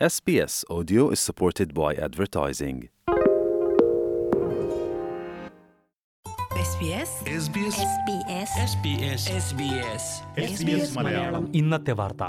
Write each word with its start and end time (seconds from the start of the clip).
SBS 0.00 0.64
Audio 0.68 1.10
is 1.10 1.20
supported 1.20 1.72
by 1.72 1.94
advertising. 1.94 2.88
SBS 6.64 7.10
SBS 7.42 7.76
SBS 7.94 8.50
SBS 8.72 9.22
SBS 9.42 10.04
SBS 10.54 10.96
Malayalam 10.98 11.52
ഇന്നത്തെ 11.54 11.92
വാർത്ത 11.92 12.22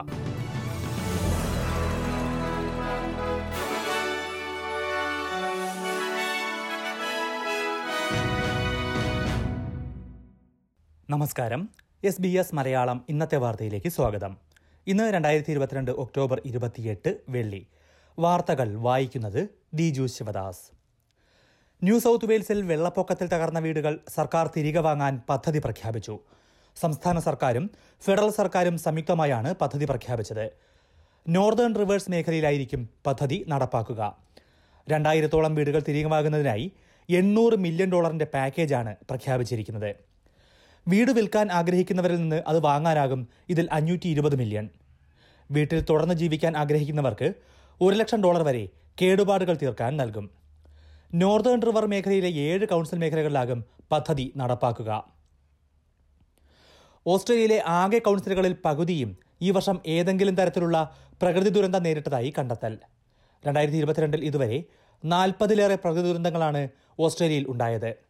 നമസ്കാരം 11.09 11.70
S 12.04 12.21
B 12.21 12.34
S 12.38 12.55
Malayalam 12.55 13.05
ഇന്നത്തെ 13.09 13.38
വാർത്തയിലേക്ക് 13.38 13.89
സ്വാഗതം 13.89 14.45
ഇന്ന് 14.88 15.13
രണ്ടായിരത്തി 15.13 15.52
ഇരുപത്തിരണ്ട് 15.52 15.91
ഒക്ടോബർ 15.91 16.41
ഇരുപത്തിയെട്ട് 16.45 17.18
വെള്ളി. 17.29 17.68
വാർത്തകൾ 18.20 18.75
വായിക്കുന്നത് 18.75 19.50
ദിജു 19.73 20.05
ശിവദാസ്. 20.05 20.71
ന്യൂ 21.83 22.00
സൗത്ത് 22.00 22.25
വെയിൽസിൽ 22.25 22.61
വെള്ളപ്പൊക്കത്തിൽ 22.61 23.27
തകർന്ന 23.27 23.60
വീടുകൾ 23.60 24.00
സർക്കാർ 24.15 24.51
തിരികെ 24.57 24.79
വാങ്ങാൻ 24.79 25.21
പദ്ധതി 25.29 25.60
പ്രഖ്യാപിച്ചു. 25.60 26.19
സംസ്ഥാന 26.77 27.19
സർക്കാരും 27.19 27.71
ഫെഡറൽ 28.01 28.29
സർക്കാരും 28.29 28.77
സംയുക്തമായാണ് 28.77 29.54
പദ്ധതി 29.54 29.86
പ്രഖ്യാപിച്ചത്. 29.86 30.51
നോർത്തേൺ 31.29 31.75
റിവേഴ്സ് 31.75 32.11
മേഖലയിലായിരിക്കും 32.11 32.89
പദ്ധതി 33.08 33.45
നടപ്പാക്കുക. 33.47 34.17
രണ്ടായിരത്തോളം 34.89 35.55
വീടുകൾ 35.55 35.83
തിരികെ 35.88 36.08
വാങ്ങുന്നതിനായി 36.08 36.72
എണ്ണൂറ് 37.09 37.53
മില്യൺ 37.53 37.91
ഡോളറിന്റെ 37.91 38.25
പാക്കേജാണ് 38.33 38.95
പ്രഖ്യാപിച്ചിരിക്കുന്നത്. 39.09 40.14
വീട് 40.88 41.12
വിൽക്കാൻ 41.12 41.52
ആഗ്രഹിക്കുന്നവരിൽ 41.52 42.16
നിന്ന് 42.16 42.44
അത് 42.48 42.59
വാങ്ങാനാകും 42.59 43.28
ഇതിൽ 43.50 43.70
അഞ്ഞൂറ്റി 43.72 44.08
ഇരുപത് 44.08 44.36
മില്യൺ 44.36 44.70
വീട്ടിൽ 45.52 45.80
തുടർന്ന് 45.89 46.16
ജീവിക്കാൻ 46.16 46.58
ആഗ്രഹിക്കുന്നവർക്ക് 46.58 47.34
ഒരു 47.81 47.95
ലക്ഷം 47.95 48.23
ഡോളർ 48.23 48.44
വരെ 48.44 48.70
കേടുപാടുകൾ 49.02 49.58
തീർക്കാൻ 49.61 49.98
നൽകും. 49.98 50.30
നോർത്തേൺ 51.14 51.61
റിവർ 51.61 51.86
മേഖലയിലെ 51.86 52.30
ഏഴ് 52.30 52.66
കൗൺസിൽ 52.66 52.97
മേഖലകളിലാകും 52.97 53.66
പദ്ധതി 53.92 54.33
നടപ്പാക്കുക. 54.36 54.92
ഓസ്ട്രേലിയയിലെ 57.08 57.64
ആകെ 57.67 57.99
കൗൺസിലുകളിൽ 57.99 58.55
പകുതിയും 58.66 59.17
ഈ 59.42 59.52
വർഷം 59.52 59.81
ഏതെങ്കിലും 59.88 60.36
തരത്തിലുള്ള 60.36 60.77
പ്രകൃതി 61.22 61.49
ദുരന്തം 61.49 61.83
നേരിട്ടതായി 61.83 62.33
കണ്ടെത്തൽ. 62.38 62.73
രണ്ടായിരത്തി 63.45 63.77
ഇരുപത്തിരണ്ടിൽ 63.77 64.25
ഇതുവരെ 64.25 64.64
നാൽപ്പതിലേറെ 65.05 65.75
പ്രകൃതി 65.75 66.08
ദുരന്തങ്ങളാണ് 66.08 66.70
ഓസ്ട്രേലിയയിൽ 66.99 67.47
ഉണ്ടായത്. 67.47 68.05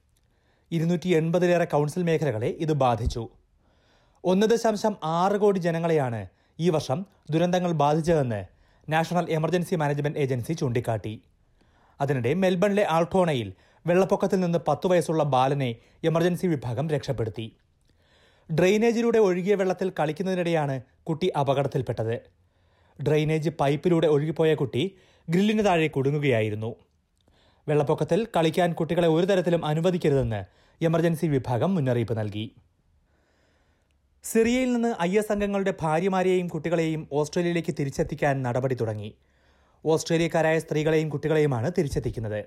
ഇരുന്നൂറ്റി 0.76 1.10
എൺപതിലേറെ 1.10 1.66
കൗൺസിൽ 1.66 2.04
മേഖലകളെ 2.04 2.48
ഇത് 2.48 2.74
ബാധിച്ചു. 2.74 3.24
ഒന്ന് 4.24 4.48
ദശാംശം 4.48 4.94
ആറ് 5.04 5.38
കോടി 5.38 5.60
ജനങ്ങളെയാണ് 5.60 6.22
ഈ 6.60 6.70
വർഷം 6.70 7.06
ദുരന്തങ്ങൾ 7.30 7.72
ബാധിച്ചതെന്ന് 7.72 8.42
നാഷണൽ 8.90 9.26
എമർജൻസി 9.30 9.76
മാനേജ്മെന്റ് 9.76 10.20
ഏജൻസി 10.20 10.54
ചൂണ്ടിക്കാട്ടി. 10.54 11.14
അതിനിടെ 12.02 12.34
മെൽബണിലെ 12.34 12.86
ആൾട്ടോണയിൽ 12.90 13.54
വെള്ളപ്പൊക്കത്തിൽ 13.88 14.40
നിന്ന് 14.40 14.60
പത്തു 14.68 14.88
വയസ്സുള്ള 14.88 15.24
ബാലനെ 15.24 15.76
എമർജൻസി 16.04 16.48
വിഭാഗം 16.48 16.90
രക്ഷപ്പെടുത്തി. 16.90 17.48
ഡ്രെയിനേജിലൂടെ 18.50 19.18
ഒഴുകിയ 19.18 19.56
വെള്ളത്തിൽ 19.56 19.92
കളിക്കുന്നതിനിടെയാണ് 20.00 20.76
കുട്ടി 21.04 21.28
അപകടത്തിൽപ്പെട്ടത്. 21.40 22.16
ഡ്രെയിനേജ് 23.08 23.50
പൈപ്പിലൂടെ 23.60 24.08
ഒഴുകിപ്പോയ 24.08 24.56
കുട്ടി 24.56 24.84
ഗ്രില്ലിന് 25.30 25.66
താഴെ 25.66 25.88
കുടുങ്ങുകയായിരുന്നു. 25.88 26.76
വെള്ളപ്പൊക്കത്തിൽ 27.68 28.28
കളിക്കാൻ 28.36 28.74
കുട്ടികളെ 28.74 29.08
ഒരു 29.08 29.26
തരത്തിലും 29.26 29.66
അനുവദിക്കരുതെന്ന് 29.66 30.44
എമർജൻസി 30.82 31.26
വിഭാഗം 31.26 31.76
മുന്നറിയിപ്പ് 31.76 32.18
നൽകി. 32.18 32.56
സിറിയയിൽ 34.24 34.74
നിന്ന് 34.74 34.96
ഐ 35.02 35.18
എസ് 35.18 35.32
അംഗങ്ങളുടെ 35.32 35.74
ഭാര്യമാരെയും 35.82 36.48
കുട്ടികളെയും 36.48 37.08
ഓസ്ട്രേലിയയിലേക്ക് 37.12 37.76
തിരിച്ചെത്തിക്കാൻ 37.80 38.44
നടപടി 38.44 38.76
തുടങ്ങി. 38.76 39.14
ഓസ്ട്രേലിയക്കാരായ 39.86 40.60
സ്ത്രീകളെയും 40.60 41.10
കുട്ടികളെയുമാണ് 41.10 41.72
തിരിച്ചെത്തിക്കുന്നത്. 41.78 42.46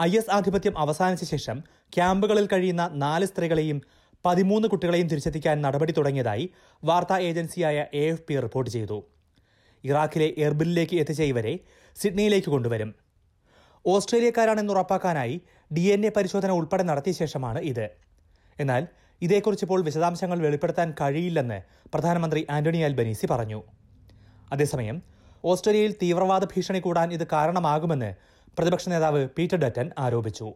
ഐ 0.00 0.16
എസ് 0.16 0.30
ആധിപത്യം 0.30 0.78
അവസാനിച്ച 0.78 1.24
ശേഷം 1.24 1.58
ക്യാമ്പുകളിൽ 1.92 2.46
കഴിയുന്ന 2.52 2.90
നാല് 2.94 3.26
സ്ത്രീകളെയും 3.26 3.82
പതിമൂന്ന് 4.24 4.68
കുട്ടികളെയും 4.68 5.06
തിരിച്ചെത്തിക്കാൻ 5.06 5.62
നടപടി 5.62 5.92
തുടങ്ങിയതായി 5.92 6.50
വാർത്താ 6.84 7.18
ഏജൻസിയായ 7.18 7.86
എ 7.94 8.04
എഫ് 8.10 8.22
പി 8.28 8.40
റിപ്പോർട്ട് 8.40 8.70
ചെയ്തു. 8.70 9.04
ഇറാഖിലെ 9.84 10.34
എർബിലിലേക്ക് 10.38 10.96
എത്തിച്ച 10.96 11.22
ഇവരെ 11.22 11.58
സിഡ്നിയിലേക്ക് 11.96 12.50
കൊണ്ടുവരും. 12.50 13.01
ഓസ്ട്രേലിയക്കാരാണെന്ന് 13.86 14.72
ഉറപ്പാക്കാനായി 14.72 15.40
ഡി 15.76 15.80
എൻ 15.80 16.06
എ 16.06 16.08
പരിശോധന 16.08 16.50
ഉൾപ്പെടെ 16.50 16.82
നടത്തിയ 16.82 17.12
ശേഷമാണ് 17.12 17.58
ഇത്. 17.58 17.90
എന്നാൽ 18.58 18.86
ഇതേക്കുറിച്ച് 19.22 19.64
ഇപ്പോൾ 19.64 19.84
വിശദാംശങ്ങൾ 19.84 20.38
വെളിപ്പെടുത്താൻ 20.38 20.94
കഴിയില്ലെന്ന് 21.00 21.62
പ്രധാനമന്ത്രി 21.94 22.46
ആന്റണി 22.50 22.78
അൽബനീസി 22.78 23.26
പറഞ്ഞു. 23.30 23.62
അതേസമയം 24.52 25.02
ഓസ്ട്രേലിയയിൽ 25.44 25.92
തീവ്രവാദ 26.02 26.44
ഭീഷണി 26.44 26.80
കൂടാൻ 26.80 27.12
ഇത് 27.12 27.26
കാരണമാകുമെന്ന് 27.26 28.14
പ്രതിപക്ഷ 28.58 28.88
നേതാവ് 28.88 29.28
പീറ്റർ 29.28 29.56
ഡറ്റൻ 29.56 29.90
ആരോപിച്ചു. 29.98 30.54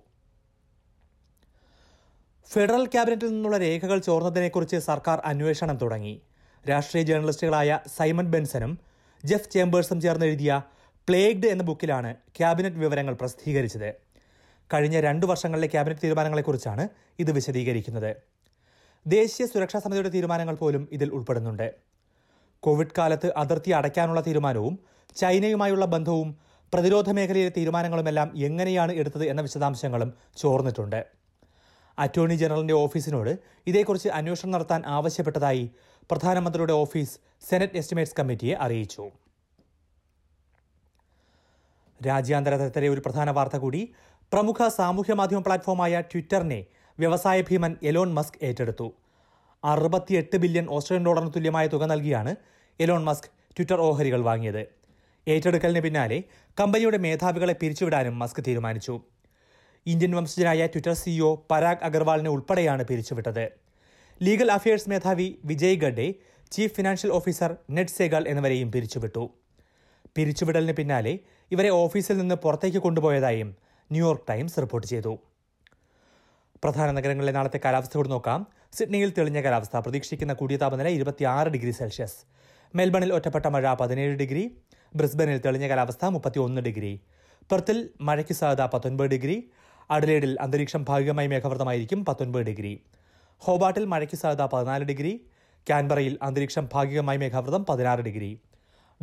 ഫെഡറൽ 2.52 2.86
ക്യാബിനറ്റിൽ 2.86 3.28
നിന്നുള്ള 3.28 3.58
രേഖകൾ 3.58 3.98
ചോർന്നതിനെക്കുറിച്ച് 3.98 4.76
സർക്കാർ 4.76 5.22
അന്വേഷണം 5.24 5.76
തുടങ്ങി. 5.76 6.22
രാഷ്ട്രീയ 6.68 7.04
ജേർണലിസ്റ്റുകളായ 7.04 7.78
സൈമൺ 7.96 8.30
ബെൻസനും 8.30 8.78
ജെഫ് 9.24 9.50
ചേംബേഴ്സും 9.50 10.00
ചേർന്ന് 10.00 10.26
എഴുതിയ 10.26 10.60
പ്ലേഗ്ഡ് 11.08 11.46
എന്ന 11.46 11.62
ബുക്കിലാണ് 11.62 12.14
ക്യാബിനറ്റ് 12.14 12.76
വിവരങ്ങൾ 12.76 13.14
പ്രസിദ്ധീകരിച്ചത്. 13.14 13.94
കഴിഞ്ഞ 14.72 15.00
രണ്ടു 15.00 15.26
വർഷങ്ങളിലെ 15.26 15.66
ക്യാബിനറ്റ് 15.66 16.00
തീരുമാനങ്ങളെക്കുറിച്ചാണ് 16.04 16.88
ഇത് 17.18 17.32
വിശദീകരിക്കുന്നത്. 17.32 18.16
ദേശീയ 19.06 19.46
സുരക്ഷാ 19.46 19.78
സമിതിയുടെ 19.78 20.08
തീരുമാനങ്ങൾ 20.08 20.54
പോലും 20.54 20.88
ഇതിൽ 20.92 21.10
ഉൾപ്പെടുന്നുണ്ട്. 21.10 21.74
കോവിഡ് 22.60 22.94
കാലത്ത് 22.98 23.32
അതിർത്തി 23.36 23.70
അടയ്ക്കാനുള്ള 23.70 24.20
തീരുമാനവും 24.20 24.78
ചൈനയുമായുള്ള 25.16 25.84
ബന്ധവും 25.84 26.36
പ്രതിരോധ 26.74 27.10
മേഖലയിലെ 27.10 27.52
തീരുമാനങ്ങളുമെല്ലാം 27.56 28.32
എങ്ങനെയാണ് 28.36 28.92
എടുത്തത് 28.92 29.24
എന്ന 29.24 29.42
വിശദാംശങ്ങളും 29.42 30.14
ചോർന്നിട്ടുണ്ട്. 30.36 31.06
അറ്റോർണി 31.98 32.34
ജനറലിന്റെ 32.34 32.74
ഓഫീസിനോട് 32.74 33.38
ഇതേക്കുറിച്ച് 33.66 34.08
അന്വേഷണം 34.08 34.50
നടത്താൻ 34.50 34.82
ആവശ്യപ്പെട്ടതായി 34.86 35.70
പ്രധാനമന്ത്രിയുടെ 36.10 36.72
ഓഫീസ് 36.72 37.18
സെനറ്റ് 37.50 37.76
എസ്റ്റിമേറ്റ്സ് 37.76 38.16
കമ്മിറ്റിയെ 38.18 38.54
അറിയിച്ചു. 38.54 39.10
രാജ്യാന്തര 42.06 42.56
തലത്തിലെ 42.56 42.88
ഒരു 42.88 43.02
പ്രധാന 43.06 43.30
വാർത്ത 43.30 43.56
കൂടി. 43.56 43.94
പ്രമുഖ 44.32 44.68
സാമൂഹ്യ 44.68 45.14
മാധ്യമ 45.14 45.40
പ്ലാറ്റ്ഫോമായ 45.40 46.00
ട്വിറ്ററിനെ 46.00 46.64
വ്യവസായ 46.98 47.40
ഭീമൻ 47.40 47.76
എലോൺ 47.82 48.14
മസ്ക് 48.14 48.44
ഏറ്റെടുത്തു. 48.44 48.94
അറുപത്തിയെട്ട് 49.64 50.36
ബില്യൺ 50.36 50.66
ഓസ്ട്രേലിയൻ 50.70 51.06
ഡോളറിന് 51.06 51.30
തുല്യമായ 51.36 51.66
തുക 51.66 51.84
നൽകിയാണ് 51.84 52.36
എലോൺ 52.80 53.04
മസ്ക് 53.04 53.24
ട്വിറ്റർ 53.24 53.80
ഓഹരികൾ 53.80 54.20
വാങ്ങിയത്. 54.20 54.66
ഏറ്റെടുക്കലിന് 55.28 55.80
പിന്നാലെ 55.80 56.22
കമ്പനിയുടെ 56.60 56.98
മേധാവികളെ 56.98 57.52
പിരിച്ചുവിടാനും 57.52 58.18
മസ്ക് 58.18 58.44
തീരുമാനിച്ചു. 58.46 59.00
ഇന്ത്യൻ 59.86 60.14
വംശജനായ 60.14 60.66
ട്വിറ്റർ 60.66 60.92
സിഇഒ 60.92 61.36
പരാഗ് 61.50 61.78
അഗർവാളിനെ 61.82 62.30
ഉൾപ്പെടെയാണ് 62.30 62.84
പിരിച്ചുവിട്ടത്. 62.84 63.50
ലീഗൽ 64.22 64.52
അഫയേഴ്സ് 64.52 64.90
മേധാവി 64.90 65.38
Vijay 65.44 65.76
Gadde 65.76 66.14
chief 66.50 66.74
financial 66.74 67.10
officer 67.10 67.56
Ned 67.70 67.90
Segal 67.90 68.28
എന്നിവരെയും 68.28 68.72
പിരിച്ചുവിട്ടു. 68.72 69.30
പിരിച്ചുവിടലിന് 70.14 70.72
പിന്നാലെ 70.72 71.18
ഇവരെ 71.50 71.68
ഓഫീസിൽ 71.68 72.18
നിന്ന് 72.18 72.34
പുറത്തേക്ക് 72.34 72.78
കൊണ്ടുപോയതായും 72.78 73.56
ന്യൂയോർക്ക് 73.90 74.24
ടൈംസ് 74.30 74.60
റിപ്പോർട്ട് 74.60 74.88
ചെയ്തു. 74.88 75.18
പ്രധാന 76.64 76.90
നഗരങ്ങളിലെ 76.90 77.32
നാളത്തെ 77.32 77.60
കാലാവസ്ഥ 77.64 77.96
കൂടി 77.96 78.08
നോക്കാം. 78.08 78.46
സിഡ്നിയിൽ 78.72 79.12
തെളിഞ്ഞ 79.18 79.42
കാലാവസ്ഥ. 79.42 79.76
പ്രതീക്ഷിക്കുന്ന 79.76 80.32
കൂടിയ 80.32 80.56
താപനില 80.56 80.88
ഇരുപത്തിയാറ് 80.88 81.48
ഡിഗ്രി 81.48 81.70
സെൽഷ്യസ്. 81.70 82.14
മെൽബണിൽ 82.74 83.12
ഒറ്റപ്പെട്ട 83.14 83.46
മഴ 83.46 83.74
പതിനേഴ് 83.74 84.16
ഡിഗ്രി. 84.16 84.56
ബ്രിസ്ബനിൽ 84.96 85.38
തെളിഞ്ഞ 85.38 85.68
കാലാവസ്ഥ 85.68 86.04
മുപ്പത്തിയൊന്ന് 86.04 86.62
ഡിഗ്രി. 86.62 87.00
പെർത്തിൽ 87.52 87.90
മഴയ്ക്ക് 88.00 88.32
സാധ്യത 88.32 88.66
പത്തൊൻപത് 88.66 89.06
ഡിഗ്രി. 89.06 89.50
അഡലേഡിൽ 89.90 90.36
അന്തരീക്ഷം 90.40 90.84
ഭാഗികമായി 90.88 91.26
മേഘവൃതമായിരിക്കും 91.26 92.04
പത്തൊൻപത് 92.04 92.42
ഡിഗ്രി. 92.42 92.82
ഹോബാട്ടിൽ 93.38 93.84
മഴയ്ക്ക് 93.84 94.14
സാധ്യത 94.14 94.46
പതിനാല് 94.46 94.84
ഡിഗ്രി. 94.84 95.26
കാൻബറയിൽ 95.70 96.18
അന്തരീക്ഷം 96.22 96.68
ഭാഗികമായി 96.72 97.18
മേഘാവൃതം 97.18 97.66
പതിനാറ് 97.66 98.00
ഡിഗ്രി. 98.00 98.40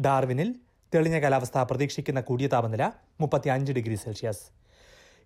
ഡാർവിനിൽ 0.05 0.55
തെളിഞ്ഞ 0.93 1.19
കാലാവസ്ഥ 1.19 1.57
പ്രതീക്ഷിക്കുന്ന 1.57 2.21
കൂടിയ 2.21 2.47
താപനില 2.47 2.91
മുപ്പത്തി 3.21 3.49
അഞ്ച് 3.49 3.73
degree 3.73 3.95
Celsius. 3.95 4.41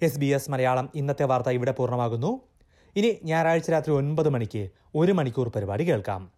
S 0.01 0.17
B 0.17 0.25
S 0.25 0.51
Malayalam 0.51 0.89
ഇന്നത്തെ 0.95 1.23
വാർത്ത 1.23 1.49
ഇവിടെ 1.49 1.71
പൂർണമാകുന്നു. 1.71 2.41
ഇനി 2.95 3.17
ഞായറാഴ്ച 3.23 3.69
രാത്രി 3.71 3.93
ഒൻപത് 3.93 4.29
മണിക്ക് 4.29 4.69
ഒരു 4.95 5.11
മണിക്കൂർ 5.11 5.49
പരിപാടി 5.49 5.83
കേൾക്കാം. 5.83 6.31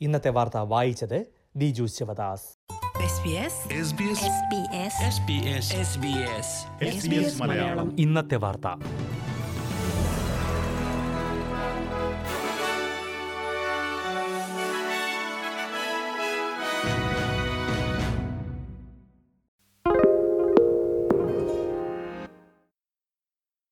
ഇന്നത്തെ 0.00 0.28
വാർത്ത 0.28 0.56
വായിച്ചത് 0.56 1.26
Diju 1.56 1.86
Sivadas. 1.86 2.66
SBS 2.96 3.56
SBS 3.88 4.20
SBS 4.36 4.96
SBS 5.16 5.66
SBS 5.82 6.48
SBS 6.94 7.42
Malayalam. 7.42 7.96
ഇന്നത്തെ 7.98 8.36
വാർത്ത. 8.36 8.66